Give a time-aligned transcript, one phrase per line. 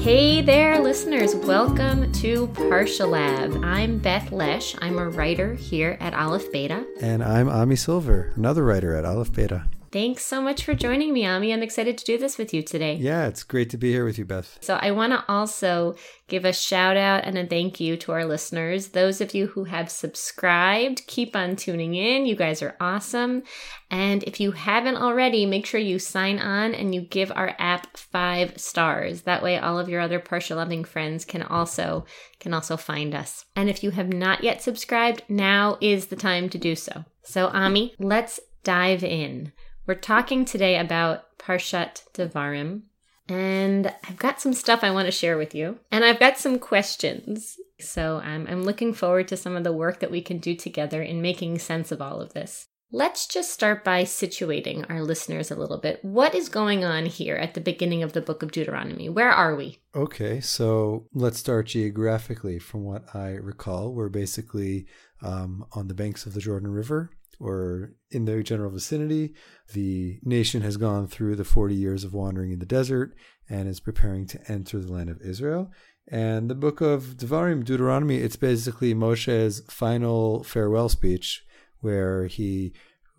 [0.00, 1.36] Hey there, listeners.
[1.36, 3.62] Welcome to Parsha Lab.
[3.62, 4.74] I'm Beth Lesch.
[4.80, 6.86] I'm a writer here at Aleph Beta.
[7.02, 9.66] And I'm Ami Silver, another writer at Aleph Beta.
[9.92, 11.52] Thanks so much for joining me, Ami.
[11.52, 12.94] I'm excited to do this with you today.
[12.94, 14.56] Yeah, it's great to be here with you, Beth.
[14.60, 15.96] So, I want to also
[16.28, 18.88] give a shout out and a thank you to our listeners.
[18.88, 22.24] Those of you who have subscribed, keep on tuning in.
[22.24, 23.42] You guys are awesome.
[23.90, 27.96] And if you haven't already, make sure you sign on and you give our app
[27.96, 29.22] five stars.
[29.22, 32.06] That way, all of your other Parsha loving friends can also
[32.38, 33.44] can also find us.
[33.56, 37.04] And if you have not yet subscribed, now is the time to do so.
[37.24, 39.50] So, Ami, let's dive in.
[39.86, 42.82] We're talking today about Parshat Devarim,
[43.28, 46.58] and I've got some stuff I want to share with you, and I've got some
[46.58, 47.56] questions.
[47.80, 51.02] So I'm, I'm looking forward to some of the work that we can do together
[51.02, 52.68] in making sense of all of this.
[52.92, 56.04] Let's just start by situating our listeners a little bit.
[56.04, 59.08] What is going on here at the beginning of the book of Deuteronomy?
[59.08, 59.78] Where are we?
[59.94, 62.58] Okay, so let's start geographically.
[62.58, 64.86] From what I recall, we're basically
[65.22, 69.34] um, on the banks of the Jordan River or in their general vicinity.
[69.72, 73.14] The nation has gone through the 40 years of wandering in the desert
[73.48, 75.70] and is preparing to enter the land of Israel.
[76.06, 81.44] And the book of Devarim, Deuteronomy, it's basically Moshe's final farewell speech
[81.80, 82.72] where he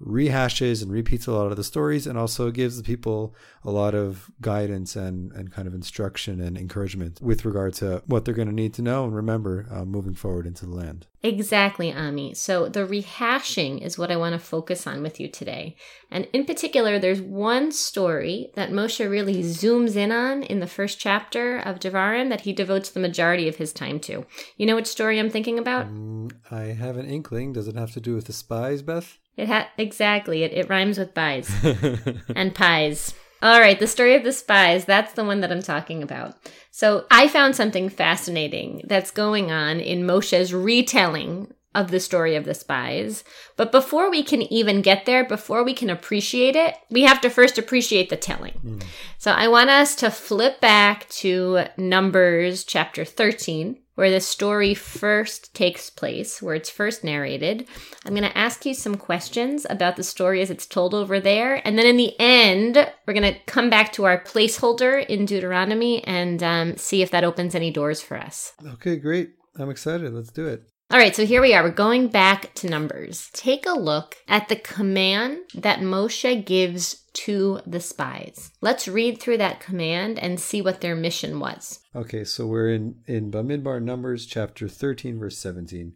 [0.05, 3.93] rehashes and repeats a lot of the stories and also gives the people a lot
[3.93, 8.47] of guidance and, and kind of instruction and encouragement with regard to what they're going
[8.47, 11.07] to need to know and remember uh, moving forward into the land.
[11.23, 12.33] Exactly, Ami.
[12.33, 15.75] So the rehashing is what I want to focus on with you today.
[16.09, 20.99] And in particular, there's one story that Moshe really zooms in on in the first
[20.99, 24.25] chapter of Devarim that he devotes the majority of his time to.
[24.57, 25.85] You know which story I'm thinking about?
[25.85, 27.53] Um, I have an inkling.
[27.53, 29.19] Does it have to do with the spies, Beth?
[29.41, 30.43] It ha- exactly.
[30.43, 31.51] It, it rhymes with buys
[32.35, 33.15] and pies.
[33.41, 36.35] All right, the story of the spies, that's the one that I'm talking about.
[36.69, 42.45] So I found something fascinating that's going on in Moshe's retelling of the story of
[42.45, 43.23] the spies.
[43.57, 47.29] But before we can even get there, before we can appreciate it, we have to
[47.31, 48.59] first appreciate the telling.
[48.63, 48.83] Mm.
[49.17, 55.53] So I want us to flip back to Numbers chapter 13 where the story first
[55.53, 57.67] takes place, where it's first narrated.
[58.03, 61.61] I'm going to ask you some questions about the story as it's told over there.
[61.67, 66.03] And then in the end, we're going to come back to our placeholder in Deuteronomy
[66.05, 68.53] and um, see if that opens any doors for us.
[68.73, 69.33] Okay, great.
[69.59, 70.11] I'm excited.
[70.11, 70.63] Let's do it.
[70.91, 71.63] All right, so here we are.
[71.63, 73.29] We're going back to Numbers.
[73.31, 78.51] Take a look at the command that Moshe gives to the spies.
[78.59, 81.79] Let's read through that command and see what their mission was.
[81.95, 85.93] Okay, so we're in in Bamidbar Numbers chapter 13 verse 17.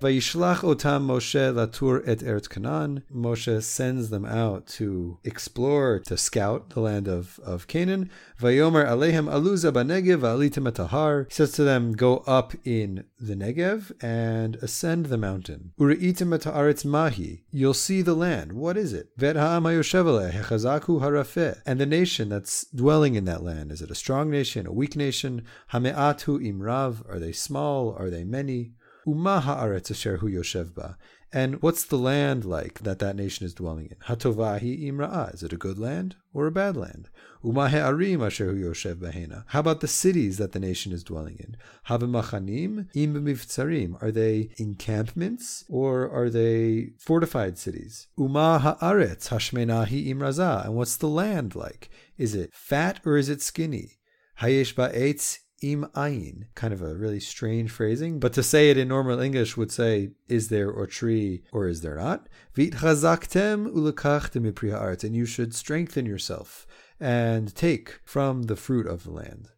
[0.00, 3.02] Vayishlach otam Moshe latur et Eretz Canaan.
[3.12, 8.08] Moshe sends them out to explore, to scout the land of, of Canaan.
[8.40, 11.26] Vayomer alehem aluza banegev alitim etahar.
[11.28, 15.72] He says to them, go up in the Negev and ascend the mountain.
[15.80, 17.42] Uri'itim etaretz mahi.
[17.50, 18.52] You'll see the land.
[18.52, 19.08] What is it?
[19.16, 21.60] Vet ha'am hechazaku harafeh.
[21.66, 23.72] And the nation that's dwelling in that land.
[23.72, 25.42] Is it a strong nation, a weak nation?
[25.72, 27.02] Hame'atu imrav.
[27.10, 27.96] Are they small?
[27.98, 28.74] Are they many?
[29.08, 30.98] Uma haaretz asher hu yoshev ba.
[31.32, 33.96] And what's the land like that that nation is dwelling in?
[34.06, 35.32] Hatovahi imra'a.
[35.32, 37.08] Is it a good land or a bad land?
[37.42, 39.44] Uma he'arim asher hu yoshev bahena.
[39.46, 41.56] How about the cities that the nation is dwelling in?
[41.88, 44.02] Havemachanim im b'mivtzarim.
[44.02, 48.08] Are they encampments or are they fortified cities?
[48.18, 50.66] Uma haaretz hashmenahi imraza.
[50.66, 51.88] And what's the land like?
[52.18, 53.98] Is it fat or is it skinny?
[54.42, 58.88] Hayesh ba'etz im ayin, kind of a really strange phrasing, but to say it in
[58.88, 62.28] normal English would say, is there or tree or is there not?
[62.54, 66.66] Vit chazaktem ulekachtem and you should strengthen yourself
[67.00, 69.48] and take from the fruit of the land.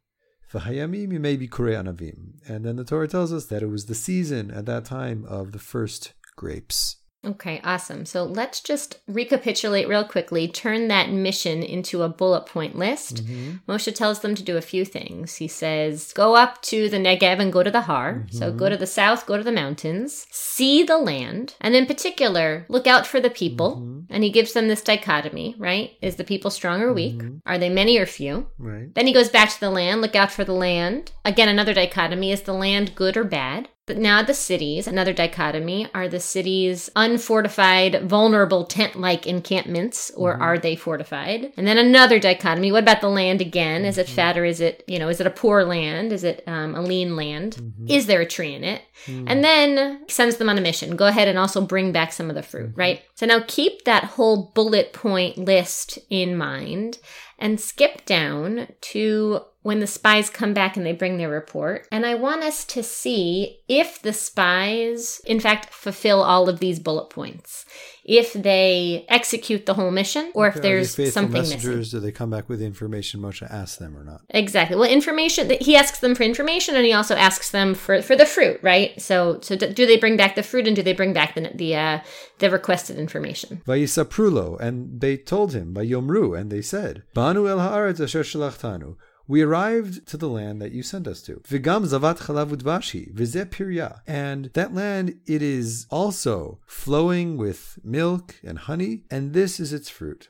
[0.53, 2.41] V'hayamim you may be anavim.
[2.49, 5.53] And then the Torah tells us that it was the season at that time of
[5.53, 6.97] the first grapes.
[7.25, 8.07] Okay, awesome.
[8.07, 13.27] So let's just recapitulate real quickly, turn that mission into a bullet point list.
[13.27, 13.71] Mm-hmm.
[13.71, 15.37] Moshe tells them to do a few things.
[15.37, 18.15] He says, go up to the Negev and go to the Har.
[18.15, 18.37] Mm-hmm.
[18.37, 22.65] So go to the south, go to the mountains, see the land, and in particular,
[22.69, 23.77] look out for the people.
[23.77, 24.01] Mm-hmm.
[24.09, 25.93] And he gives them this dichotomy, right?
[26.01, 27.19] Is the people strong or weak?
[27.19, 27.39] Mm-hmm.
[27.45, 28.47] Are they many or few?
[28.59, 28.95] Right.
[28.95, 31.13] Then he goes back to the land, look out for the land.
[31.25, 33.69] Again, another dichotomy is the land good or bad?
[33.91, 40.35] But now the cities, another dichotomy, are the cities unfortified, vulnerable tent like encampments, or
[40.35, 40.43] mm-hmm.
[40.43, 41.53] are they fortified?
[41.57, 42.71] And then another dichotomy.
[42.71, 43.85] What about the land again?
[43.85, 44.15] Is it mm-hmm.
[44.15, 46.13] fat or is it, you know, is it a poor land?
[46.13, 47.57] Is it um, a lean land?
[47.57, 47.89] Mm-hmm.
[47.89, 48.83] Is there a tree in it?
[49.07, 49.25] Mm.
[49.27, 50.95] And then sends them on a mission.
[50.95, 52.81] Go ahead and also bring back some of the fruit, mm-hmm.
[52.81, 53.03] right?
[53.17, 57.01] So now keep that whole bullet point list in mind
[57.41, 61.87] and skip down to when the spies come back and they bring their report.
[61.93, 66.79] And I want us to see if the spies, in fact, fulfill all of these
[66.79, 67.67] bullet points.
[68.03, 71.77] If they execute the whole mission, or if Are there's something messengers?
[71.77, 72.01] missing.
[72.01, 74.23] Do they come back with the information Moshe asks them or not?
[74.31, 74.77] Exactly.
[74.77, 75.51] Well, information.
[75.61, 79.01] He asks them for information, and he also asks them for for the fruit, right?
[79.01, 81.53] So, so do do they bring back the fruit, and do they bring back the
[81.55, 82.01] the uh,
[82.39, 83.61] the requested information?
[83.67, 88.97] Vayisaprulo, and they told him, Vayomru, and they said, Banu el haaretz asher shalachtanu.
[89.31, 91.37] We arrived to the land that you sent us to.
[91.49, 94.01] Vigam zavat chalav udvashi, vizeh pirya.
[94.05, 99.89] And that land, it is also flowing with milk and honey, and this is its
[99.89, 100.30] fruit.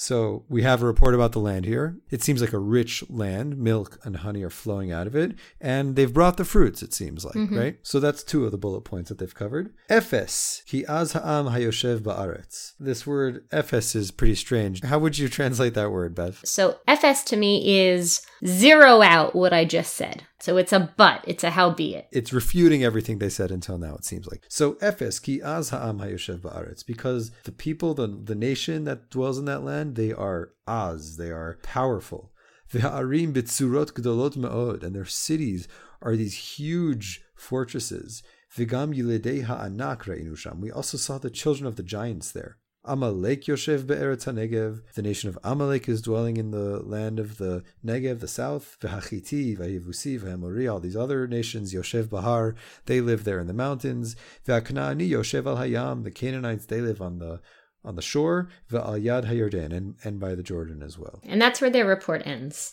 [0.00, 1.98] So we have a report about the land here.
[2.08, 3.58] It seems like a rich land.
[3.58, 5.34] Milk and honey are flowing out of it.
[5.60, 7.58] And they've brought the fruits, it seems like, mm-hmm.
[7.58, 7.78] right?
[7.82, 9.74] So that's two of the bullet points that they've covered.
[9.90, 12.72] Ephes, ki az ha'am hayoshev ba'aretz.
[12.80, 14.82] This word ephes is pretty strange.
[14.82, 16.46] How would you translate that word, Beth?
[16.46, 20.24] So Ephes to me is zero out what I just said.
[20.40, 21.22] So it's a but.
[21.26, 22.08] It's a howbeit.
[22.10, 24.46] It's refuting everything they said until now, it seems like.
[24.48, 29.36] So, Ephes, ki az ha'am hayoshev ba'aretz, because the people, the, the nation that dwells
[29.36, 32.32] in that land, they are az, they are powerful.
[32.72, 35.66] Ve'arim bitzurot gdolot me'od, and their cities
[36.00, 38.22] are these huge fortresses.
[38.56, 40.60] V'gam yiledei ha'anak ra'inu sham.
[40.60, 42.58] We also saw the children of the giants there.
[42.82, 44.80] Amalek Yoshev be'eretz Negev.
[44.94, 48.78] The nation of Amalek is dwelling in the land of the Negev, the south.
[48.80, 52.54] V'hachiti, v'hivusi, v'hamori, all these other nations, Yoshev Bahar,
[52.86, 54.16] they live there in the mountains.
[54.46, 57.40] V'haknaani Yoshev al Hayam, the Canaanites, they live on the
[57.84, 58.48] on the shore.
[58.70, 61.20] V'al Yad HaYordan, and, and by the Jordan as well.
[61.24, 62.72] And that's where their report ends.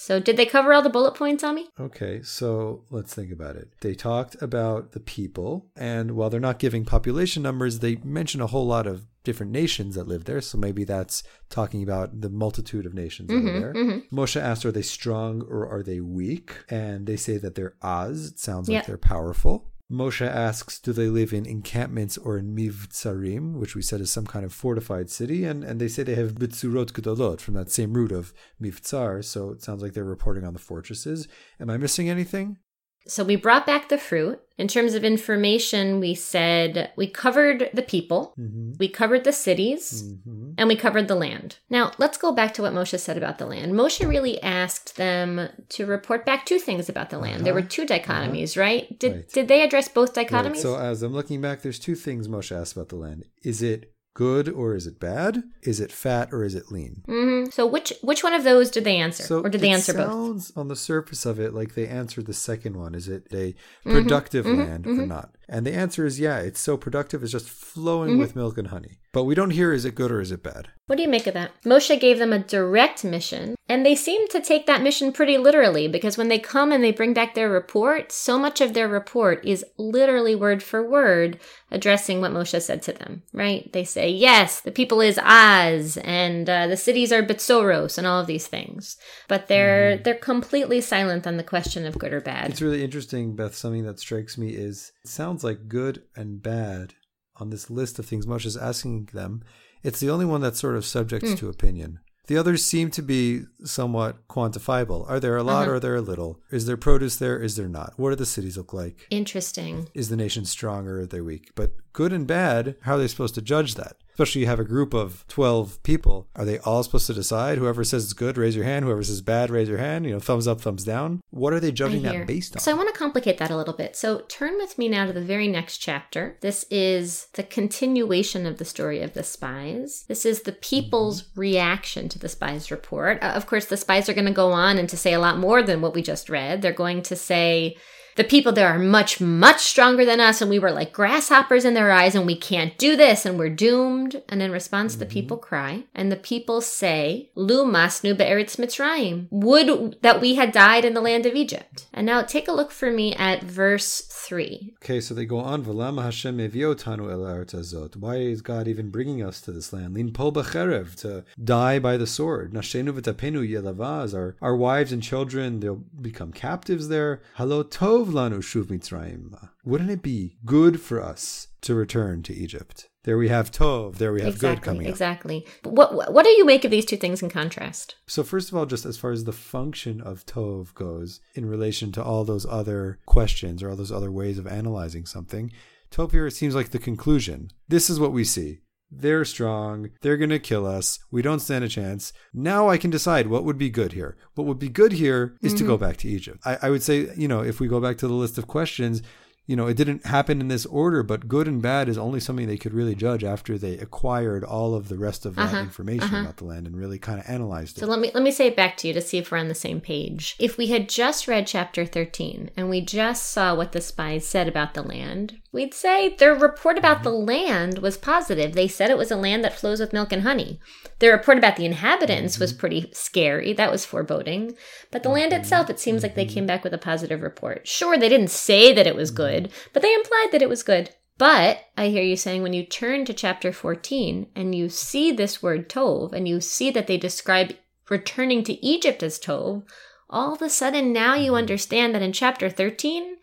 [0.00, 1.70] So did they cover all the bullet points Ami?
[1.80, 3.72] Okay, so let's think about it.
[3.80, 8.46] They talked about the people, and while they're not giving population numbers, they mention a
[8.46, 10.40] whole lot of different nations that live there.
[10.40, 13.74] So maybe that's talking about the multitude of nations that mm-hmm, are there.
[13.74, 14.16] Mm-hmm.
[14.16, 16.52] Moshe asked, Are they strong or are they weak?
[16.70, 18.26] And they say that they're Az.
[18.28, 19.66] It sounds like they're powerful.
[19.90, 24.26] Moshe asks, Do they live in encampments or in mivtsarim, which we said is some
[24.26, 25.44] kind of fortified city?
[25.44, 29.24] And, and they say they have bitzurot gedolot from that same root of mivtsar.
[29.24, 31.26] So it sounds like they're reporting on the fortresses.
[31.58, 32.58] Am I missing anything?
[33.06, 34.40] So we brought back the fruit.
[34.58, 38.72] In terms of information, we said we covered the people, Mm-hmm.
[38.78, 40.54] we covered the cities, mm-hmm.
[40.58, 41.58] and we covered the land.
[41.70, 43.72] Now, let's go back to what Moshe said about the land.
[43.72, 47.46] Moshe really asked them to report back two things about the land.
[47.46, 47.68] There were uh-huh.
[47.70, 47.98] two uh-huh.
[47.98, 48.98] dichotomies, right?
[48.98, 49.28] Did Right.
[49.30, 50.56] did they address both Right, dichotomies?
[50.56, 53.26] so as I'm looking back, there's two things Moshe asked about the land.
[53.44, 53.94] Is it
[54.26, 55.32] good or is it bad?
[55.62, 56.94] Is it fat or is it lean?
[57.06, 59.92] hmm So which which one of those did they answer, So or did they answer
[59.94, 60.12] both?
[60.12, 62.92] sounds on the surface of it like they answered the second one.
[63.00, 63.92] Is it a Mm-hmm.
[63.96, 65.28] productive land or not?
[65.48, 68.20] And the answer is yeah, it's so productive, it's just flowing Mm-hmm.
[68.20, 68.98] with milk and honey.
[69.12, 70.68] But we don't hear is it good or is it bad?
[70.86, 71.50] What do you make of that?
[71.64, 75.86] Moshe gave them a direct mission, and they seem to take that mission pretty literally
[75.88, 79.44] because when they come and they bring back their report, so much of their report
[79.44, 81.38] is literally word for word
[81.70, 83.70] addressing what Moshe said to them, right?
[83.72, 88.20] They say, yes, the people is Az, and uh, the cities are Bitsoros, and all
[88.20, 88.96] of these things.
[89.26, 92.50] But they're they're completely silent on the question of good or bad.
[92.50, 93.54] It's really interesting, Beth.
[93.54, 96.94] Something that strikes me is sounds like good and bad
[97.36, 99.42] on this list of things Moshe's asking them.
[99.82, 101.34] It's the only one that's sort of subject Hmm.
[101.36, 102.00] to opinion.
[102.26, 105.08] The others seem to be somewhat quantifiable.
[105.08, 105.70] Are there a lot Uh-huh.
[105.70, 106.40] or are there a little?
[106.50, 107.40] Is there produce there?
[107.40, 107.94] Is there not?
[107.96, 109.06] What do the cities look like?
[109.10, 109.88] Interesting.
[109.94, 111.52] Is the nation strong or are they weak?
[111.54, 113.96] But good and bad, how are they supposed to judge that?
[114.12, 116.28] Especially you have a group of 12 people.
[116.36, 117.58] Are they all supposed to decide?
[117.58, 118.84] Whoever says it's good, raise your hand.
[118.84, 120.06] Whoever says bad, raise your hand.
[120.06, 121.20] You know, thumbs up, thumbs down.
[121.30, 122.60] What are they judging that based on?
[122.60, 123.96] So I want to complicate that a little bit.
[123.96, 126.36] So turn with me now to the very next chapter.
[126.40, 130.04] This is the continuation of the story of the spies.
[130.06, 131.40] This is the people's Mm-hmm.
[131.40, 133.20] reaction to the spies report.
[133.22, 135.38] Uh, of course, the spies are going to go on and to say a lot
[135.38, 136.62] more than what we just read.
[136.62, 137.76] They're going to say
[138.18, 141.74] the people there are much, much stronger than us, and we were like grasshoppers in
[141.74, 144.20] their eyes, and we can't do this, and we're doomed.
[144.28, 145.12] And in response, the mm-hmm.
[145.12, 149.28] people cry, and the people say, Lu masnu be'eretz Mitzrayim.
[149.30, 151.86] Would that we had died in the land of Egypt.
[151.94, 154.74] And now take a look for me at verse 3.
[154.82, 155.64] Okay, so they go on.
[155.64, 157.94] V'lama Hashem eviotanu el hazot.
[157.94, 159.94] Why is God even bringing us to this land?
[159.94, 162.52] Lin pol b'cherev, to die by the sword.
[162.52, 164.12] Nashenu v'tapenu yelavaz.
[164.12, 167.22] Our, our wives and children, they'll become captives there.
[167.36, 167.62] Halo
[168.08, 169.48] tov lanu shuv mitzrayim.
[169.64, 172.88] Wouldn't it be good for us to return to Egypt?
[173.04, 173.96] There we have tov.
[173.96, 174.90] There we have good coming up.
[174.90, 175.46] exactly.
[175.62, 177.96] But what what do you make of these two things in contrast?
[178.06, 181.92] So first of all, just as far as the function of Tov goes in relation
[181.92, 185.52] to all those other questions or all those other ways of analyzing something,
[185.90, 187.50] Tov here it seems like the conclusion.
[187.68, 188.60] This is what we see.
[188.90, 189.90] They're strong.
[190.00, 190.98] They're going to kill us.
[191.10, 192.12] We don't stand a chance.
[192.32, 194.16] Now I can decide what would be good here.
[194.34, 196.40] What would be good here is to go back to Egypt.
[196.44, 199.02] I, I would say, you know, if we go back to the list of questions,
[199.46, 202.46] you know, it didn't happen in this order, but good and bad is only something
[202.46, 206.04] they could really judge after they acquired all of the rest of that Uh-huh, information
[206.08, 206.20] uh-huh.
[206.20, 207.80] about the land and really kind of analyzed it.
[207.80, 209.48] So let me let me say it back to you to see if we're on
[209.48, 210.36] the same page.
[210.38, 214.48] If we had just read chapter 13 and we just saw what the spies said
[214.48, 217.26] about the land, we'd say their report about the mm-hmm.
[217.26, 218.52] land was positive.
[218.52, 220.60] They said it was a land that flows with milk and honey.
[220.98, 222.60] Their report about the inhabitants was mm-hmm.
[222.60, 223.52] pretty scary.
[223.52, 224.56] That was foreboding.
[224.90, 225.40] But the land mm-hmm.
[225.42, 227.66] itself, it seems like they came back with a positive report.
[227.66, 230.90] Sure, they didn't say that it was good, but they implied that it was good.
[231.18, 235.42] But I hear you saying when you turn to chapter 14 and you see this
[235.42, 237.56] word Tov and you see that they describe
[237.90, 239.64] returning to Egypt as Tov,
[240.08, 243.16] all of a sudden now you understand that in chapter 13,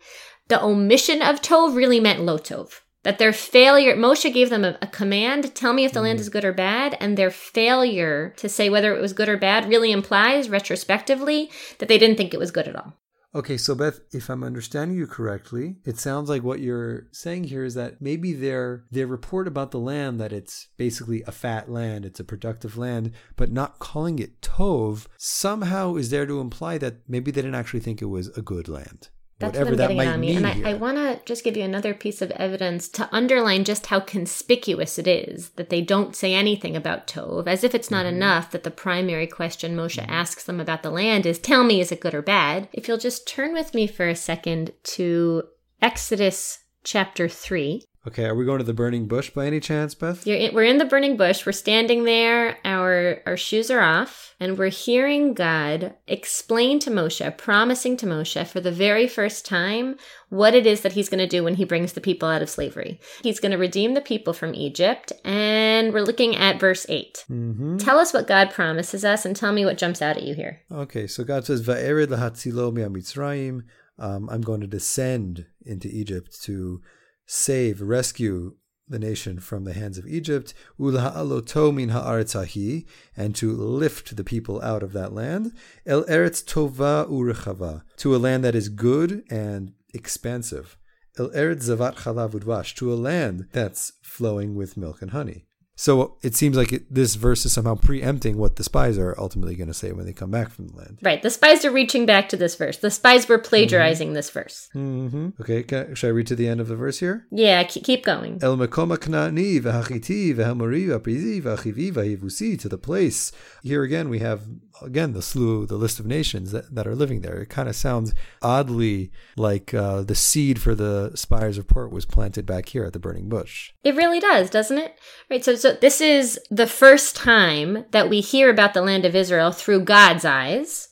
[0.48, 2.80] the omission of Tov really meant Lo Tov.
[3.02, 6.22] That their failure, Moshe gave them a, a command, tell me if the land mm.
[6.22, 9.68] is good or bad, and their failure to say whether it was good or bad
[9.68, 12.94] really implies, retrospectively, that they didn't think it was good at all.
[13.36, 17.64] Okay, so Beth, if I'm understanding you correctly, it sounds like what you're saying here
[17.64, 22.06] is that maybe their their report about the land that it's basically a fat land,
[22.06, 27.06] it's a productive land, but not calling it tov somehow is there to imply that
[27.06, 29.10] maybe they didn't actually think it was a good land.
[29.38, 30.36] That's Whatever what I'm getting Ami.
[30.36, 30.70] And I.
[30.70, 34.98] I want to just give you another piece of evidence to underline just how conspicuous
[34.98, 38.16] it is that they don't say anything about Tov, as if it's not Mm-hmm.
[38.16, 41.92] enough that the primary question Moshe asks them about the land is, Tell me, is
[41.92, 42.68] it good or bad?
[42.72, 45.42] If you'll just turn with me for a second to
[45.82, 47.84] Exodus chapter 3.
[48.06, 50.24] Okay, are we going to the burning bush by any chance, Beth?
[50.24, 51.44] You're in, we're in the burning bush.
[51.44, 52.56] We're standing there.
[52.64, 58.46] Our our shoes are off, and we're hearing God explain to Moshe, promising to Moshe
[58.46, 59.96] for the very first time
[60.28, 62.50] what it is that he's going to do when he brings the people out of
[62.50, 63.00] slavery.
[63.22, 67.24] He's going to redeem the people from Egypt, and we're looking at verse eight.
[67.28, 67.78] Mm-hmm.
[67.78, 70.60] Tell us what God promises us, and tell me what jumps out at you here.
[70.70, 73.64] Okay, so God says, "Va'ered lahatzilo mi'amitzrayim."
[73.98, 76.82] Um, I'm going to descend into Egypt to
[77.26, 78.56] save, rescue
[78.88, 84.24] the nation from the hands of Egypt, ulha'aloto min ha'aretz hahi, and to lift the
[84.24, 85.52] people out of that land,
[85.84, 90.76] el eretz tova urechava, to a land that is good and expansive,
[91.18, 95.45] el eretz zavat chalav udvash, to a land that's flowing with milk and honey.
[95.78, 99.54] So it seems like it, this verse is somehow preempting what the spies are ultimately
[99.54, 100.98] going to say when they come back from the land.
[101.02, 102.78] Right, the spies are reaching back to this verse.
[102.78, 104.70] The spies were plagiarizing this verse.
[104.72, 107.26] hmm Okay, can, should I read to the end of the verse here?
[107.30, 108.38] Yeah, keep, keep going.
[108.42, 113.30] El mekom ha'kna'ani v'hachiti v'hamori v'aprizi v'achivi v'hivusi to the place.
[113.62, 114.44] Here again we have
[114.82, 117.40] again the slew, the list of nations that, that are living there.
[117.40, 122.46] It kind of sounds oddly like uh, the seed for the spies report was planted
[122.46, 123.72] back here at the burning bush.
[123.84, 124.98] It really does, doesn't it?
[125.30, 125.44] Right.
[125.44, 129.52] So, so this is the first time that we hear about the land of Israel
[129.52, 130.88] through God's eyes.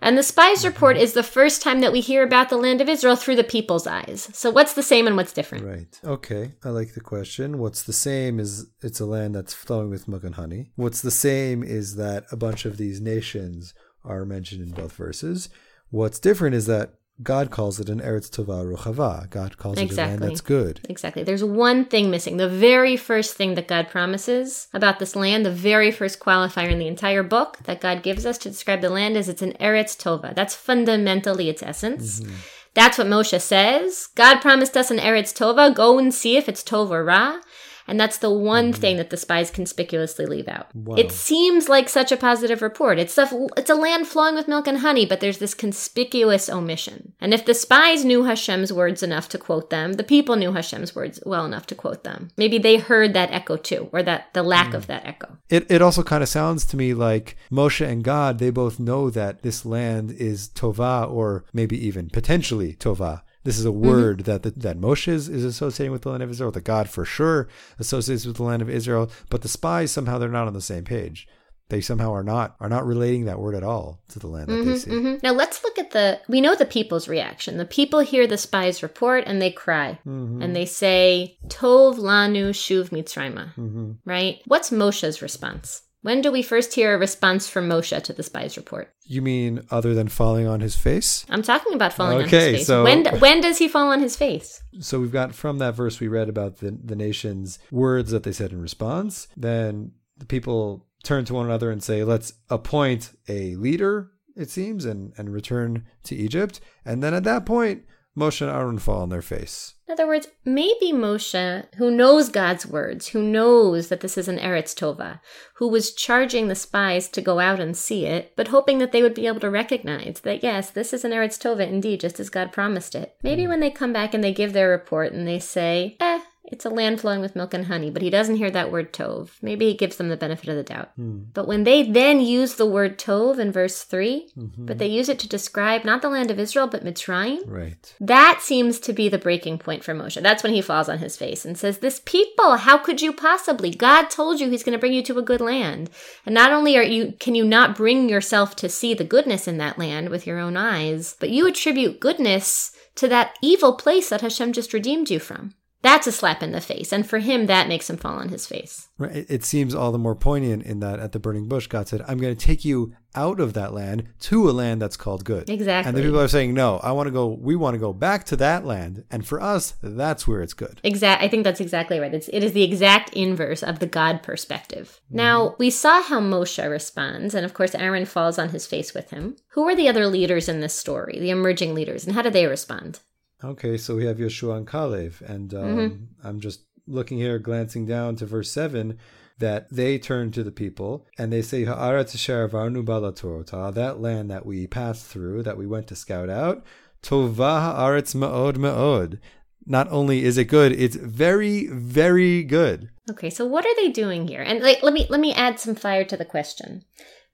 [0.00, 2.88] And the spies report is the first time that we hear about the land of
[2.88, 4.28] Israel through the people's eyes.
[4.32, 5.64] So what's the same and what's different?
[5.64, 6.00] Right.
[6.04, 6.52] Okay.
[6.64, 7.58] I like the question.
[7.58, 10.72] What's the same is it's a land that's flowing with milk and honey.
[10.76, 13.74] What's the same is that a bunch of these nations
[14.04, 15.48] are mentioned in both verses.
[15.90, 19.30] What's different is that God calls it an Eretz Tova Ruchava.
[19.30, 20.80] God calls it a land that's good.
[20.88, 21.22] Exactly.
[21.22, 22.36] There's one thing missing.
[22.36, 26.78] The very first thing that God promises about this land, the very first qualifier in
[26.78, 29.96] the entire book that God gives us to describe the land is it's an Eretz
[29.96, 30.34] Tova.
[30.34, 32.20] That's fundamentally its essence.
[32.20, 32.34] Mm-hmm.
[32.74, 34.08] That's what Moshe says.
[34.14, 35.74] God promised us an Eretz Tova.
[35.74, 37.38] Go and see if it's Tova or Ra.
[37.86, 38.80] And that's the one mm-hmm.
[38.80, 40.68] thing that the spies conspicuously leave out.
[40.96, 42.98] It seems like such a positive report.
[42.98, 47.12] It's a, it's a land flowing with milk and honey, but there's this conspicuous omission.
[47.20, 50.94] And if the spies knew Hashem's words enough to quote them, the people knew Hashem's
[50.94, 52.30] words well enough to quote them.
[52.36, 54.74] Maybe they heard that echo too, or that the lack mm.
[54.74, 55.36] of that echo.
[55.48, 59.10] It, it also kind of sounds to me like Moshe and God, they both know
[59.10, 63.22] that this land is Tova or maybe even potentially Tova.
[63.46, 66.30] This is a word that the, that Moshe is, is associating with the land of
[66.30, 66.50] Israel.
[66.50, 67.48] The God for sure
[67.78, 70.82] associates with the land of Israel, but the spies somehow they're not on the same
[70.84, 71.28] page.
[71.68, 74.64] They somehow are not are not relating that word at all to the land that
[74.64, 74.90] they see.
[74.90, 75.22] Mhm.
[75.22, 76.20] Now let's look at the.
[76.28, 77.56] We know the people's reaction.
[77.56, 82.90] The people hear the spies' report and they cry and they say, "Tov lanu shuv
[82.90, 84.40] mitzrayma." hmm Right?
[84.46, 85.82] What's Moshe's response?
[86.06, 88.94] When do we first hear a response from Moshe to the spies' report?
[89.06, 91.26] You mean other than falling on his face?
[91.28, 92.66] I'm talking about falling on his face.
[92.68, 94.62] so- when when does he fall on his face?
[94.78, 98.30] So we've got from that verse we read about the the nation's words that they
[98.30, 99.26] said in response.
[99.36, 104.84] Then the people turn to one another and say, "Let's appoint a leader." It seems
[104.84, 106.60] and and return to Egypt.
[106.84, 107.82] And then at that point,
[108.16, 109.74] Moshe and Aaron fall on their face.
[109.86, 114.38] In other words, maybe Moshe, who knows God's words, who knows that this is an
[114.38, 115.20] Eretz Tova,
[115.54, 119.02] who was charging the spies to go out and see it, but hoping that they
[119.02, 122.30] would be able to recognize that, yes, this is an Eretz Tova indeed, just as
[122.30, 123.16] God promised it.
[123.22, 126.64] Maybe when they come back and they give their report and they say, eh, it's
[126.64, 129.30] a land flowing with milk and honey, but he doesn't hear that word tov.
[129.42, 130.90] Maybe he gives them the benefit of the doubt.
[130.96, 131.24] Hmm.
[131.34, 134.66] But when they then use the word tov in verse 3, Mhm.
[134.66, 137.94] but they use it to describe not the land of Israel, but Mitzrayim, Right.
[138.00, 140.20] that seems to be the breaking point for Moshe.
[140.22, 143.70] That's when he falls on his face and says, This people, how could you possibly?
[143.70, 145.90] God told you he's going to bring you to a good land.
[146.24, 149.58] And not only are you can you not bring yourself to see the goodness in
[149.58, 154.22] that land with your own eyes, but you attribute goodness to that evil place that
[154.22, 155.54] Hashem just redeemed you from.
[155.86, 156.92] That's a slap in the face.
[156.92, 158.88] And for him, that makes him fall on his face.
[158.98, 159.24] Right.
[159.28, 162.18] It, seems all the more poignant in that at the burning bush, God said, I'm
[162.18, 165.48] going to take you out of that land to a land that's called good.
[165.48, 165.88] Exactly.
[165.88, 168.24] And the people are saying, no, I want to go, we want to go back
[168.24, 169.04] to that land.
[169.12, 170.80] And for us, that's where it's good.
[170.82, 171.22] Exact.
[171.22, 172.12] I think that's exactly right.
[172.12, 175.00] It's, it is the exact inverse of the God perspective.
[175.06, 175.16] Mm-hmm.
[175.16, 179.10] Now, we saw how Moshe responds, and of course, Aaron falls on his face with
[179.10, 179.36] him.
[179.50, 182.46] Who are the other leaders in this story, the emerging leaders, and how do they
[182.46, 183.00] respond?
[183.44, 185.20] Okay, so we have Yeshua and Kalev.
[185.20, 188.98] And um, I'm just looking here, glancing down to verse 7,
[189.38, 194.30] that they turn to the people and they say, Ha'aretz asher avarnu balatorota, that land
[194.30, 196.64] that we passed through, that we went to scout out,
[197.02, 199.18] tova ha'aretz ma'od ma'od.
[199.66, 202.88] Not only is it good, it's very, very good.
[203.10, 204.40] Okay, so what are they doing here?
[204.40, 206.84] And like, let me let me add some fire to the question.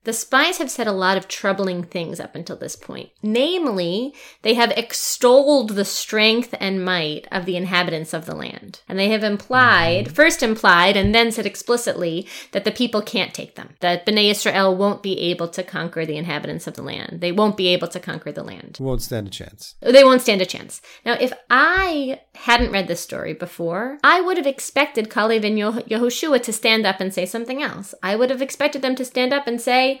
[0.03, 3.09] The spies have said a lot of troubling things up until this point.
[3.21, 8.81] Namely, they have extolled the strength and might of the inhabitants of the land.
[8.89, 10.13] And they have implied, mm-hmm.
[10.13, 13.75] first implied, and then said explicitly, that the people can't take them.
[13.79, 17.19] That Bnei Israel won't be able to conquer the inhabitants of the land.
[17.21, 18.77] They won't be able to conquer the land.
[18.81, 19.75] Won't stand a chance.
[19.81, 20.81] They won't stand a chance.
[21.05, 25.97] Now, if I hadn't read this story before, I would have expected Kalev and Yeh-
[25.97, 27.95] Yehoshua to stand up and say something else.
[28.03, 29.92] I would have expected them to stand up and say,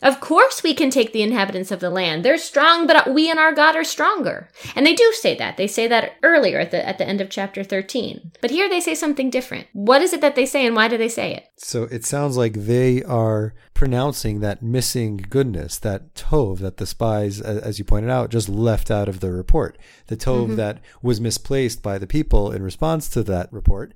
[0.00, 2.24] of course we can take the inhabitants of the land.
[2.24, 4.48] They're strong, but we and our God are stronger.
[4.76, 5.56] And they do say that.
[5.56, 8.32] They say that earlier at the at the end of chapter 13.
[8.40, 9.66] But here they say something different.
[9.72, 11.48] What is it that they say and why do they say it?
[11.56, 17.40] So it sounds like they are pronouncing that missing goodness, that tov that the spies,
[17.40, 19.78] as you pointed out, just left out of the report.
[20.06, 20.56] The tov mm-hmm.
[20.56, 23.94] that was misplaced by the people in response to that report.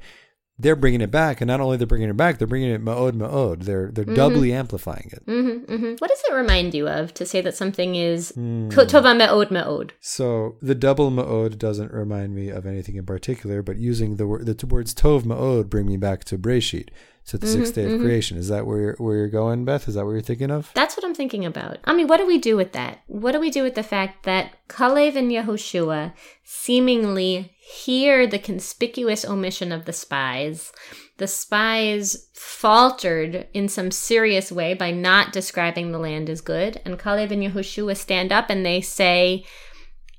[0.62, 3.12] They're bringing it back, and not only they're bringing it back, they're bringing it ma'od
[3.12, 3.64] ma'od.
[3.64, 5.22] They're they're doubly amplifying it.
[5.26, 9.50] hmm hmm What does it remind you of to say that something is tova me'od
[9.50, 9.92] me'od?
[10.00, 14.46] So the double ma'od doesn't remind me of anything in particular, but using the word
[14.46, 16.88] the two words tov ma'od bring me back to Breshit,
[17.26, 18.36] to the sixth day of creation.
[18.38, 19.88] Is that where you're, where you're going, Beth?
[19.88, 20.70] Is that what you're thinking of?
[20.74, 21.78] That's what I'm thinking about.
[21.84, 23.00] I mean, what do we do with that?
[23.06, 26.12] What do we do with the fact that Kalev and Yehoshua
[26.44, 30.72] seemingly hear the conspicuous omission of the spies?
[31.16, 36.80] The spies faltered in some serious way by not describing the land as good.
[36.84, 39.44] And Kalev and Yehoshua stand up and they say,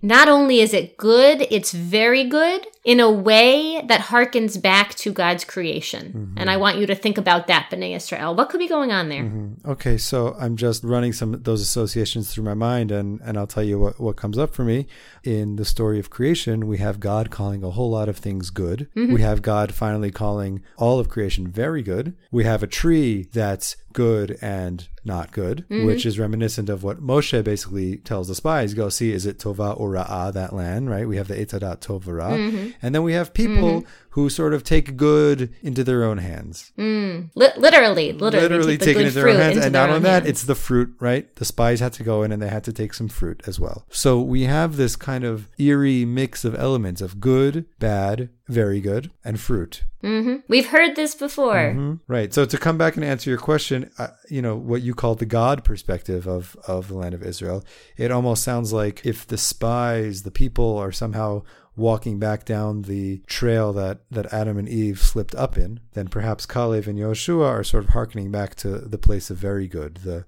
[0.04, 5.14] not only is it good, it's very good in a way that harkens back to
[5.14, 6.34] God's creation.
[6.36, 8.36] And I want you to think about that, B'nai Israel.
[8.36, 9.24] What could be going on there?
[9.24, 9.66] Mhm.
[9.66, 13.48] Okay, so I'm just running some of those associations through my mind, and, and I'll
[13.48, 14.86] tell you what, what comes up for me.
[15.24, 18.90] In the story of creation, we have God calling a whole lot of things good.
[18.96, 22.14] We have God finally calling all of creation very good.
[22.30, 25.86] We have a tree that's good and not good, mm-hmm.
[25.86, 29.80] which is reminiscent of what Moshe basically tells the spies go see, is it Tova
[29.80, 31.08] or Ra'ah, that land, right?
[31.08, 32.32] We have the Etadat Tov Ra.
[32.32, 32.72] Mm-hmm.
[32.82, 33.88] And then we have people mm-hmm.
[34.16, 37.30] Who sort of take good into their own hands Mm.
[37.36, 39.56] Li- literally, literally, literally take taking into their own hands.
[39.56, 40.30] into And not only that, hands.
[40.30, 41.34] it's the fruit, right?
[41.36, 43.86] The spies had to go in and they had to take some fruit as well.
[43.90, 49.10] So we have this kind of eerie mix of elements of good, bad, very good,
[49.24, 49.84] and fruit.
[50.04, 50.36] Mm-hmm.
[50.48, 51.74] We've heard this before.
[51.74, 52.00] Mhm.
[52.08, 52.34] Right.
[52.34, 55.26] So to come back and answer your question, uh, you know, what you call the
[55.26, 57.64] God perspective of, of the land of Israel,
[57.98, 61.44] it almost sounds like if the spies, the people are somehow
[61.76, 66.46] walking back down the trail that, that Adam and Eve slipped up in, then perhaps
[66.46, 70.26] Kalev and Yoshua are sort of hearkening back to the place of very good, the,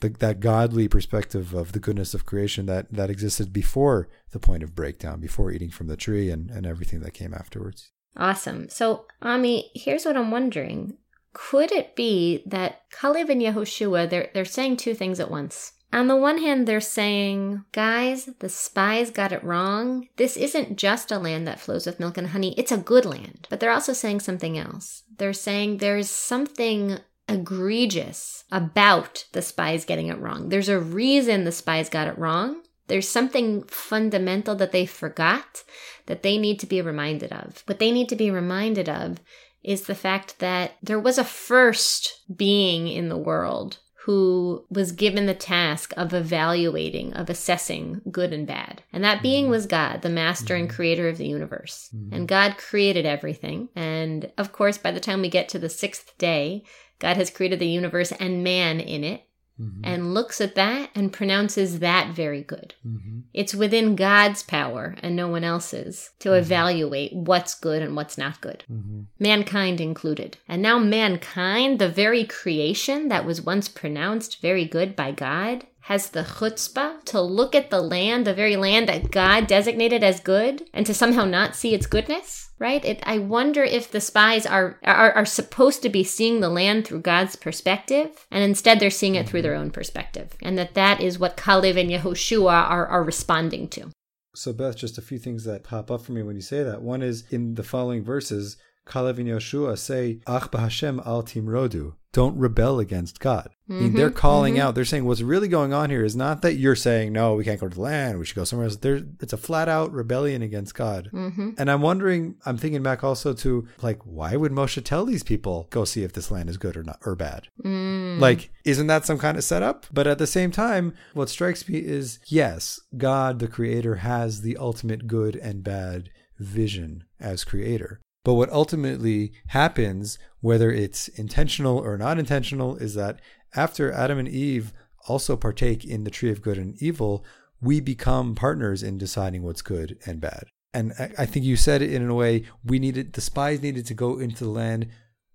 [0.00, 4.62] the that godly perspective of the goodness of creation that, that existed before the point
[4.62, 7.90] of breakdown, before eating from the tree and, and everything that came afterwards.
[8.16, 8.68] Awesome.
[8.68, 10.96] So, Ami, here's what I'm wondering.
[11.32, 15.72] Could it be that Kalev and Yehoshua, they're, they're saying two things at once?
[15.92, 20.08] On the one hand, they're saying, guys, the spies got it wrong.
[20.16, 23.46] This isn't just a land that flows with milk and honey, it's a good land.
[23.48, 25.04] But they're also saying something else.
[25.16, 26.98] They're saying there's something
[27.28, 30.48] egregious about the spies getting it wrong.
[30.50, 32.62] There's a reason the spies got it wrong.
[32.88, 35.62] There's something fundamental that they forgot
[36.06, 37.62] that they need to be reminded of.
[37.66, 39.18] What they need to be reminded of
[39.62, 45.26] is the fact that there was a first being in the world who was given
[45.26, 48.82] the task of evaluating, of assessing good and bad.
[48.92, 49.50] And that being mm-hmm.
[49.50, 50.76] was God, the master and mm-hmm.
[50.76, 51.90] creator of the universe.
[51.94, 52.14] Mm-hmm.
[52.14, 53.68] And God created everything.
[53.74, 56.62] And of course, by the time we get to the sixth day,
[57.00, 59.27] God has created the universe and man in it
[59.60, 59.80] mm-hmm.
[59.84, 62.74] and looks at that and pronounces that very good.
[62.86, 63.20] Mm-hmm.
[63.34, 66.38] It's within God's power and no one else's to mm-hmm.
[66.38, 69.02] evaluate what's good and what's not good, mm-hmm.
[69.18, 70.38] mankind included.
[70.48, 76.10] And now, mankind, the very creation that was once pronounced very good by God, has
[76.10, 80.68] the chutzpah to look at the land, the very land that God designated as good,
[80.74, 82.84] and to somehow not see its goodness, right?
[82.84, 86.86] It, I wonder if the spies are, are are supposed to be seeing the land
[86.86, 91.00] through God's perspective, and instead they're seeing it through their own perspective, and that that
[91.00, 93.90] is what Kalev and Yehoshua are, are responding to.
[94.34, 96.82] So, Beth, just a few things that pop up for me when you say that.
[96.82, 98.56] One is in the following verses,
[98.88, 103.50] Kalev and say, Ach b'Hashem al timrodu don't rebel against God.
[103.68, 104.62] Mm-hmm, I mean, they're mm-hmm, calling mm-hmm.
[104.62, 104.74] out.
[104.74, 107.60] They're saying what's really going on here is not that you're saying no, we can't
[107.60, 108.18] go to the land.
[108.18, 108.76] We should go somewhere else.
[108.76, 111.10] There, it's a flat out rebellion against God.
[111.12, 111.50] Mm-hmm.
[111.58, 112.36] And I'm wondering.
[112.46, 116.12] I'm thinking back also to like, why would Moshe tell these people go see if
[116.12, 117.48] this land is good or not or bad?
[117.64, 118.18] Mm.
[118.18, 119.86] Like, isn't that some kind of setup?
[119.92, 124.56] But at the same time, what strikes me is yes, God, the Creator, has the
[124.56, 128.00] ultimate good and bad vision as Creator.
[128.24, 133.20] But what ultimately happens, whether it's intentional or not intentional, is that
[133.54, 134.72] after Adam and Eve
[135.06, 137.24] also partake in the tree of good and evil,
[137.60, 140.44] we become partners in deciding what's good and bad.
[140.74, 143.94] And I think you said it in a way we needed, the spies needed to
[143.94, 144.88] go into the land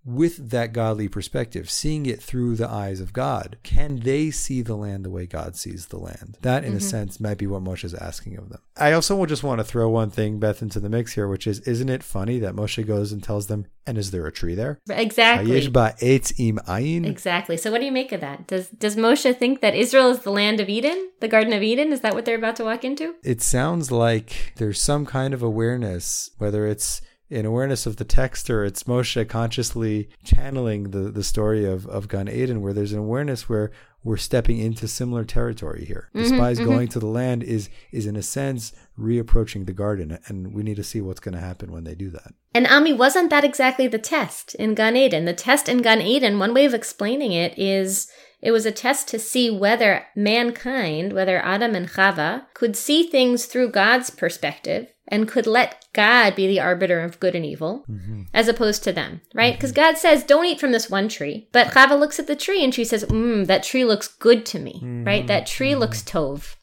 [0.04, 4.76] with that godly perspective, seeing it through the eyes of God, can they see the
[4.76, 6.36] land the way God sees the land?
[6.42, 6.78] That, in mm-hmm.
[6.78, 8.60] a sense, might be what Moshe is asking of them.
[8.76, 11.60] I also just want to throw one thing, Beth, into the mix here, which is,
[11.60, 14.78] isn't it funny that Moshe goes and tells them, and is there a tree there?
[14.88, 15.50] Exactly.
[17.04, 17.56] Exactly.
[17.56, 18.46] So, what do you make of that?
[18.46, 21.92] Does Does Moshe think that Israel is the land of Eden, the Garden of Eden?
[21.92, 23.14] Is that what they're about to walk into?
[23.22, 27.02] It sounds like there's some kind of awareness, whether it's
[27.34, 32.06] in awareness of the text or it's Moshe consciously channeling the, the story of, of
[32.06, 33.72] Gan Eden, where there's an awareness where
[34.04, 36.10] we're stepping into similar territory here.
[36.12, 36.68] The mm-hmm, spies mm-hmm.
[36.68, 40.76] going to the land is is in a sense reapproaching the garden, and we need
[40.76, 42.34] to see what's going to happen when they do that.
[42.54, 45.24] And Ami, wasn't that exactly the test in Gan Eden?
[45.24, 48.08] The test in Gan Eden, one way of explaining it is
[48.44, 53.46] it was a test to see whether mankind, whether Adam and Chava, could see things
[53.46, 58.22] through God's perspective and could let God be the arbiter of good and evil mm-hmm.
[58.34, 59.54] as opposed to them, right?
[59.54, 59.80] Because mm-hmm.
[59.80, 61.48] God says, don't eat from this one tree.
[61.52, 64.58] But Chava looks at the tree and she says, mm, that tree looks good to
[64.58, 65.04] me, mm-hmm.
[65.04, 65.26] right?
[65.26, 65.80] That tree mm-hmm.
[65.80, 66.56] looks tov.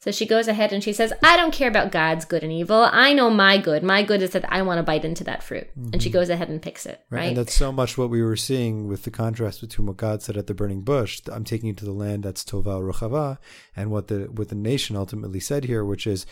[0.00, 2.88] So she goes ahead and she says, I don't care about God's good and evil.
[2.92, 3.82] I know my good.
[3.82, 5.66] My good is that I want to bite into that fruit.
[5.74, 6.18] And she mm-hmm.
[6.18, 7.18] goes ahead and picks it, right?
[7.18, 7.28] right?
[7.28, 10.36] And that's so much what we were seeing with the contrast between what God said
[10.36, 11.20] at the burning bush.
[11.32, 13.38] I'm taking you to the land that's Tova Ruchava,
[13.74, 16.26] and what the what the nation ultimately said here, which is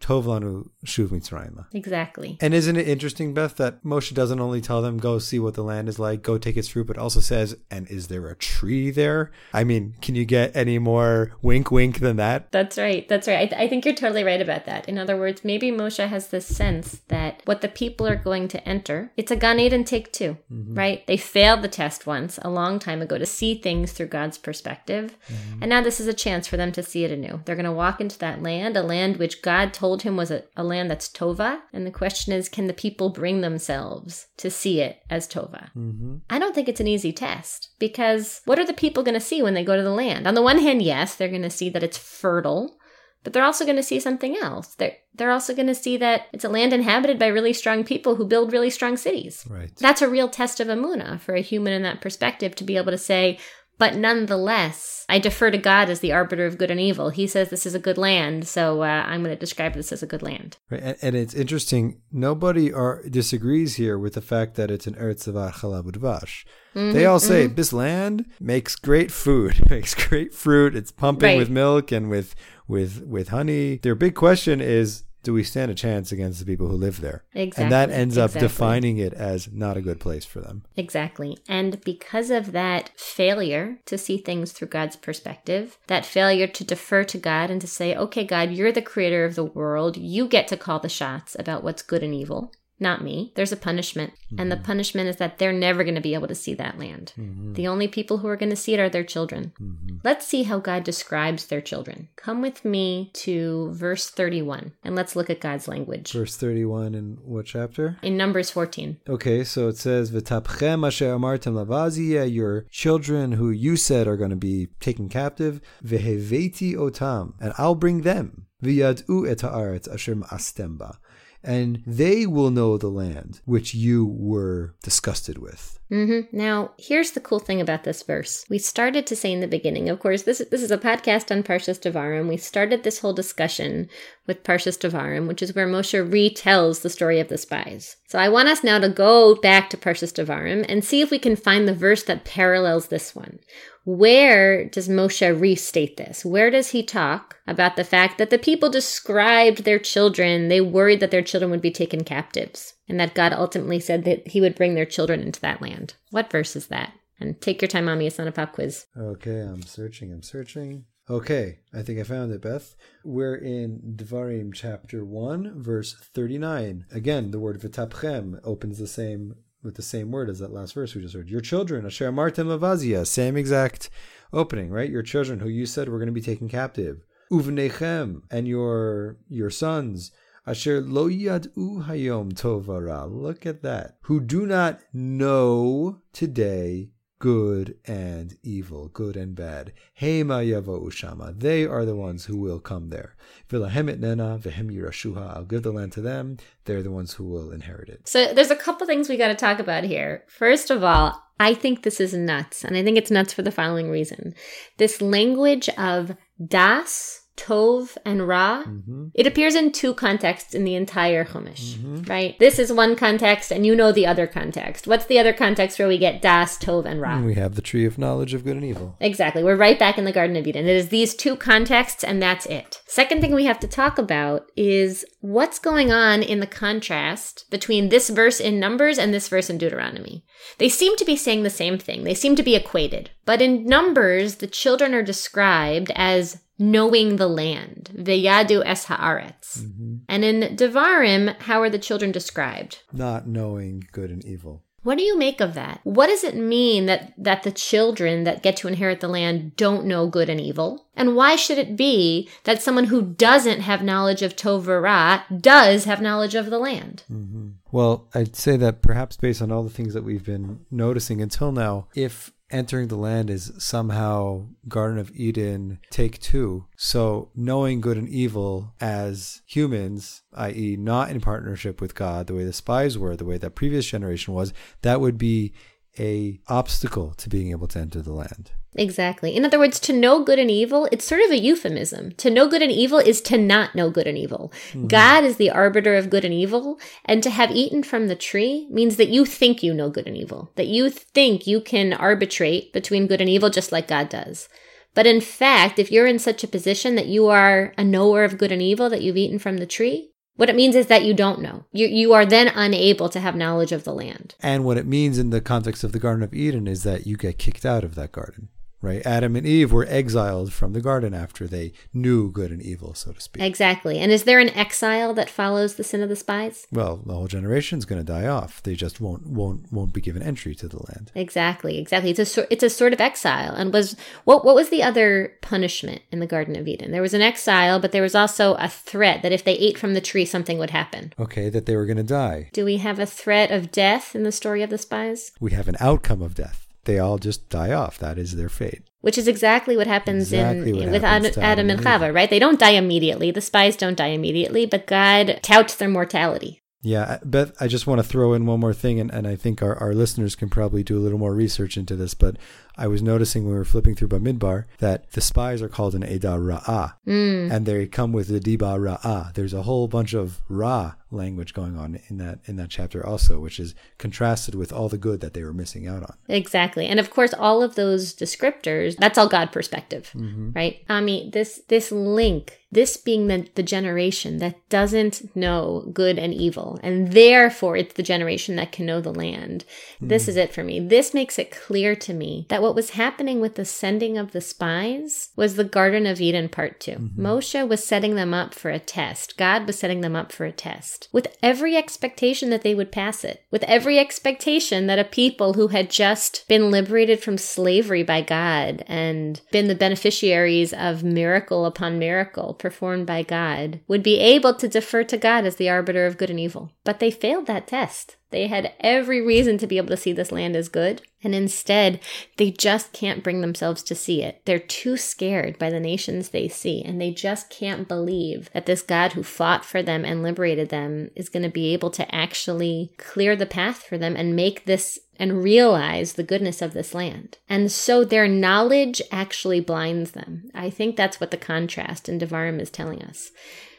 [0.00, 1.66] Tovlanu Shuv Mitzrayim.
[1.72, 2.38] Exactly.
[2.40, 5.62] And isn't it interesting, Beth, that Moshe doesn't only tell them go see what the
[5.62, 8.90] land is like, go take its fruit, but also says, and is there a tree
[8.90, 9.30] there?
[9.52, 12.50] I mean, can you get any more wink, wink than that?
[12.50, 13.06] That's right.
[13.08, 13.40] That's right.
[13.40, 14.88] I, th- I think you're totally right about that.
[14.88, 18.68] In other words, maybe Moshe has this sense that what the people are going to
[18.68, 20.74] enter, it's a Gan Eden take 2 mm-hmm.
[20.74, 21.06] right?
[21.06, 25.16] They failed the test once a long time ago to see things through God's perspective,
[25.28, 25.62] mm-hmm.
[25.62, 27.42] and now this is a chance for them to see it anew.
[27.44, 30.30] They're going to walk into that land, a land which God told told him was
[30.30, 31.62] a, a land that's Tova.
[31.72, 35.70] And the question is, can the people bring themselves to see it as Tova?
[35.76, 36.18] Mm-hmm.
[36.30, 39.42] I don't think it's an easy test because what are the people going to see
[39.42, 40.28] when they go to the land?
[40.28, 42.76] On the one hand, yes, they're going to see that it's fertile
[43.22, 44.74] but they're also going to see something else.
[44.76, 48.14] They're they're also going to see that it's a land inhabited by really strong people
[48.14, 49.44] who build really strong cities.
[49.50, 49.70] Right.
[49.76, 52.92] That's a real test of Amuna for a human in that perspective to be able
[52.92, 53.38] to say,
[53.80, 57.08] but nonetheless, I defer to God as the arbiter of good and evil.
[57.08, 60.02] He says this is a good land, so uh, I'm going to describe this as
[60.02, 60.58] a good land.
[60.68, 60.82] Right.
[60.82, 62.02] And, and it's interesting.
[62.12, 66.44] Nobody are, disagrees here with the fact that it's an Eretz Chalav Udvash.
[66.74, 67.54] Mm-hmm, they all say mm-hmm.
[67.54, 70.76] this land makes great food, makes great fruit.
[70.76, 71.38] It's pumping right.
[71.38, 72.34] with milk and with
[72.68, 73.78] with with honey.
[73.78, 77.24] Their big question is do we stand a chance against the people who live there?
[77.34, 77.64] Exactly.
[77.64, 80.64] And that ends up defining it as not a good place for them.
[80.76, 81.38] Exactly.
[81.48, 87.04] And because of that failure to see things through God's perspective, that failure to defer
[87.04, 89.96] to God and to say, okay, God, you're the creator of the world.
[89.96, 92.52] You get to call the shots about what's good and evil.
[92.80, 93.32] Not me.
[93.34, 94.12] There's a punishment.
[94.38, 94.64] And the mm-hmm.
[94.64, 97.12] punishment is that they're never going to be able to see that land.
[97.18, 97.54] Mm-hmm.
[97.54, 99.52] The only people who are going to see it are their children.
[99.60, 99.96] Mm-hmm.
[100.04, 102.08] Let's see how God describes their children.
[102.16, 106.12] Come with me to verse 31 and let's look at God's language.
[106.12, 107.98] Verse 31 in what chapter?
[108.02, 108.98] In Numbers 14.
[109.08, 114.30] Okay, so it says, V'tapchem asher amartem lavaziyeh, your children who you said are going
[114.30, 120.78] to be taken captive, v'heveti otam, and I'll bring them, v'yad'u et ha'aretz asher ma'astem
[120.78, 120.98] ba,
[121.42, 125.78] and they will know the land which you were disgusted with.
[125.88, 128.44] hmm Now, here's the cool thing about this verse.
[128.50, 131.42] We started to say in the beginning, of course, this, this is a podcast on
[131.42, 132.28] Parshas Devarim.
[132.28, 133.88] We started this whole discussion
[134.26, 137.96] with Parshas Devarim, which is where Moshe retells the story of the spies.
[138.06, 141.18] So I want us now to go back to Parshas Devarim and see if we
[141.18, 143.38] can find the verse that parallels this one.
[143.84, 146.24] Where does Moshe restate this?
[146.24, 150.48] Where does he talk about the fact that the people described their children?
[150.48, 154.28] They worried that their children would be taken captives, and that God ultimately said that
[154.28, 155.94] he would bring their children into that land.
[156.10, 156.92] What verse is that?
[157.18, 158.06] And take your time, Ami.
[158.06, 158.86] It's not a pop quiz.
[158.96, 160.84] Okay, I'm searching, I'm searching.
[161.08, 162.76] Okay, I think I found it, Beth.
[163.04, 166.86] We're in Devarim chapter 1, verse 39.
[166.92, 170.94] Again, the word vitapchem opens the same with the same word as that last verse
[170.94, 171.28] we just heard.
[171.28, 173.90] Your children, Asher Martin Lavazia, same exact
[174.32, 174.90] opening, right?
[174.90, 177.04] Your children who you said were going to be taken captive.
[177.30, 180.10] Uvnechem, and your your sons,
[180.46, 183.08] Asher lo yad'u hayom tovara.
[183.10, 183.98] Look at that.
[184.02, 189.72] Who do not know today good and evil, good and bad.
[190.00, 191.32] Hema yavo shama.
[191.36, 193.14] They are the ones who will come there.
[193.48, 195.36] Vilahem nena vehem yirashuha.
[195.36, 196.38] I'll give the land to them.
[196.64, 198.08] They're the ones who will inherit it.
[198.08, 200.24] So there's a couple things we got to talk about here.
[200.26, 203.52] First of all, I think this is nuts, and I think it's nuts for the
[203.52, 204.34] following reason.
[204.78, 209.08] This language of das, tov, and ra, mm-hmm.
[209.14, 212.02] it appears in two contexts in the entire Chumash, mm-hmm.
[212.02, 212.38] right?
[212.38, 214.86] This is one context, and you know the other context.
[214.86, 217.20] What's the other context where we get das, tov, and ra?
[217.20, 218.96] We have the tree of knowledge of good and evil.
[219.00, 219.42] Exactly.
[219.42, 220.66] We're right back in the Garden of Eden.
[220.66, 222.82] It is these two contexts, and that's it.
[222.86, 227.88] Second thing we have to talk about is what's going on in the contrast between
[227.88, 230.24] this verse in Numbers and this verse in Deuteronomy.
[230.58, 233.10] They seem to be saying the same thing, they seem to be equated.
[233.24, 239.58] But in Numbers, the children are described as knowing the land, veyadu es haaretz.
[239.58, 239.96] Mm-hmm.
[240.08, 242.82] And in Devarim, how are the children described?
[242.92, 244.62] Not knowing good and evil.
[244.82, 245.80] What do you make of that?
[245.84, 249.84] What does it mean that that the children that get to inherit the land don't
[249.84, 250.86] know good and evil?
[250.94, 255.84] And why should it be that someone who doesn't have knowledge of Tov Ra does
[255.84, 257.04] have knowledge of the land?
[257.12, 257.48] Mm-hmm.
[257.70, 261.52] Well, I'd say that perhaps based on all the things that we've been noticing until
[261.52, 267.96] now, if entering the land is somehow Garden of Eden take two, so knowing good
[267.96, 273.16] and evil as humans, i.e., not in partnership with God, the way the spies were,
[273.16, 275.52] the way that previous generation was, that would be
[275.98, 278.52] a obstacle to being able to enter the land.
[278.76, 279.34] Exactly.
[279.34, 282.12] In other words, to know good and evil, it's sort of a euphemism.
[282.12, 284.52] To know good and evil is to not know good and evil.
[284.72, 284.86] Hmm.
[284.86, 288.68] God is the arbiter of good and evil, and to have eaten from the tree
[288.70, 292.72] means that you think you know good and evil, that you think you can arbitrate
[292.72, 294.48] between good and evil just like God does.
[294.94, 298.38] But in fact, if you're in such a position that you are a knower of
[298.38, 301.12] good and evil, that you've eaten from the tree, what it means is that you
[301.12, 301.66] don't know.
[301.70, 304.36] You, you are then unable to have knowledge of the land.
[304.40, 307.18] And what it means in the context of the Garden of Eden is that you
[307.18, 308.48] get kicked out of that garden,
[308.82, 309.04] right?
[309.04, 313.12] Adam and Eve were exiled from the garden after they knew good and evil, so
[313.12, 313.42] to speak.
[313.42, 313.98] Exactly.
[313.98, 316.66] And is there an exile that follows the sin of the spies?
[316.72, 318.62] Well, the whole generation's going to die off.
[318.62, 321.10] They just won't won't won't be given entry to the land.
[321.14, 322.10] Exactly, exactly.
[322.10, 323.54] It's a it's a sort of exile.
[323.54, 326.92] And was what what was the other punishment in the Garden of Eden?
[326.92, 329.94] There was an exile, but there was also a threat that if they ate from
[329.94, 331.12] the tree, something would happen.
[331.18, 332.50] Okay, that they were going to die.
[332.52, 335.32] Do we have a threat of death in the story of the spies?
[335.40, 336.66] We have an outcome of death.
[336.84, 337.98] They all just die off.
[337.98, 338.82] That is their fate.
[339.00, 341.86] Which is exactly what happens Exactly in what with happens Ad- Adam Adam and and
[341.86, 342.28] Chava, right?
[342.28, 343.30] They don't die immediately.
[343.30, 346.62] The spies don't die immediately, but God touts their mortality.
[346.82, 349.62] Yeah, Beth, I just want to throw in one more thing, and, and I think
[349.62, 352.36] our, our listeners can probably do a little more research into this, but
[352.80, 356.02] I was noticing when we were flipping through Bamidbar that the spies are called an
[356.02, 357.52] Eda Ra'ah, hmm.
[357.52, 359.34] and they come with the Diba Ra'ah.
[359.34, 363.40] There's a whole bunch of Ra language going on in that in that chapter also,
[363.40, 366.16] which is contrasted with all the good that they were missing out on.
[366.28, 366.86] Exactly.
[366.86, 370.10] And of course all of those descriptors, that's all God perspective.
[370.14, 370.52] Mm-hmm.
[370.52, 370.84] Right?
[370.88, 376.78] Ami, this this link, this being the, the generation that doesn't know good and evil,
[376.82, 379.64] and therefore it's the generation that can know the land.
[380.00, 380.30] This mm-hmm.
[380.30, 380.80] is it for me.
[380.80, 384.30] This makes it clear to me that what what was happening with the sending of
[384.30, 387.26] the spies was the Garden of Eden part 2 Mm-hmm.
[387.26, 389.36] Moshe was setting them up for a test.
[389.36, 393.24] God was setting them up for a test with every expectation that they would pass
[393.24, 398.22] it, with every expectation that a people who had just been liberated from slavery by
[398.22, 404.54] God and been the beneficiaries of miracle upon miracle performed by God would be able
[404.54, 406.72] to defer to God as the arbiter of good and evil.
[406.84, 408.16] But they failed that test.
[408.30, 412.00] They had every reason to be able to see this land as good, and instead,
[412.36, 414.40] they just can't bring themselves to see it.
[414.46, 418.82] They're too scared by the nations they see, and they just can't believe that this
[418.82, 422.92] God who fought for them and liberated them is going to be able to actually
[422.96, 427.36] clear the path for them and make this and realize the goodness of this land.
[427.46, 430.50] And so their knowledge actually blinds them.
[430.54, 433.30] I think that's what the contrast in Devarim is telling us.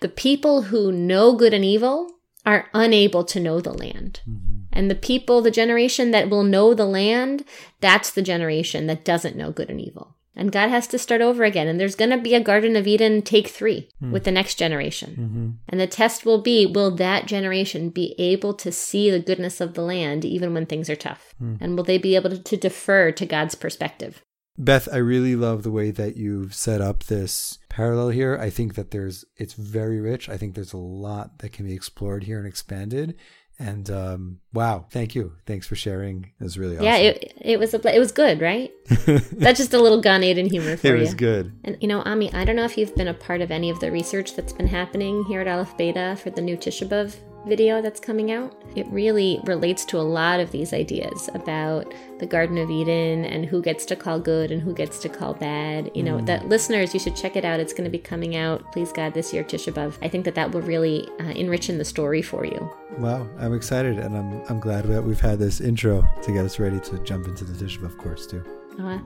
[0.01, 2.11] The people who know good and evil
[2.45, 4.21] are unable to know the land.
[4.29, 4.59] Mm-hmm.
[4.73, 7.43] And the people, the generation that will know the land,
[7.81, 10.15] that's the generation that doesn't know good and evil.
[10.33, 11.67] And God has to start over again.
[11.67, 14.11] And there's going to be a Garden of Eden take three hmm.
[14.11, 15.11] with the next generation.
[15.11, 15.49] Mm-hmm.
[15.67, 19.73] And the test will be will that generation be able to see the goodness of
[19.73, 21.35] the land even when things are tough?
[21.37, 21.55] Hmm.
[21.59, 24.23] And will they be able to, to defer to God's perspective?
[24.57, 28.37] Beth, I really love the way that you've set up this parallel here.
[28.39, 30.29] I think that there's it's very rich.
[30.29, 33.15] I think there's a lot that can be explored here and expanded.
[33.59, 35.33] And um, wow, thank you.
[35.45, 36.31] Thanks for sharing.
[36.39, 36.85] It was really awesome.
[36.85, 38.71] Yeah, it, it was a, it was good, right?
[38.87, 40.99] That's just a little Gan Eden humor for it you.
[40.99, 41.53] was good.
[41.63, 43.79] And you know, Ami, I don't know if you've been a part of any of
[43.79, 47.81] the research that's been happening here at Aleph Beta for the new Tisha B'Av video
[47.81, 48.53] that's coming out.
[48.75, 53.45] It really relates to a lot of these ideas about the Garden of Eden and
[53.45, 55.91] who gets to call good and who gets to call bad.
[55.93, 57.59] You know, that listeners, you should check it out.
[57.59, 59.97] It's going to be coming out, please God, this year, Tisha B'Av.
[60.01, 62.71] I think that that will really uh, enrich in the story for you.
[62.97, 66.59] Wow, I'm excited, and I'm I'm glad that we've had this intro to get us
[66.59, 68.43] ready to jump into the Tisha B'Av course too.
[68.81, 68.99] Aw,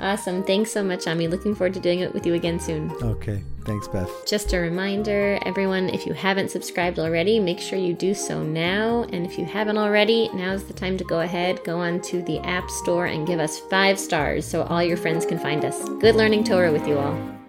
[0.00, 0.42] awesome.
[0.42, 1.28] Thanks so much, Ami.
[1.28, 2.90] Looking forward to doing it with you again soon.
[3.02, 4.10] Okay, thanks, Beth.
[4.26, 9.04] Just a reminder, everyone, if you haven't subscribed already, make sure you do so now.
[9.12, 12.38] And if you haven't already, now's the time to go ahead, go on to the
[12.40, 15.88] App Store and give us five stars so all your friends can find us.
[16.00, 17.39] Good learning Torah with you all.